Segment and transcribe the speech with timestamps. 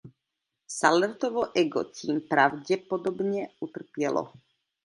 [0.67, 4.33] Sallaertovo ego tím pravděpodobně utrpělo.